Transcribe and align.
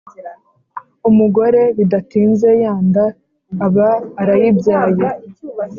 Umugore 1.09 1.61
bidatinze 1.77 2.49
yanda 2.63 3.03
aba 3.65 3.89
arayibyaye 4.21 5.05